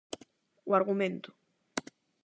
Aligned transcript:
O 0.69 0.71
argumento. 0.79 1.29